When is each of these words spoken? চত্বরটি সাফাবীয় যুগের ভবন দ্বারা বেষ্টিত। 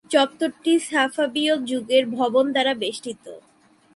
চত্বরটি 0.11 0.73
সাফাবীয় 0.89 1.53
যুগের 1.69 2.03
ভবন 2.17 2.45
দ্বারা 2.53 2.73
বেষ্টিত। 2.73 3.25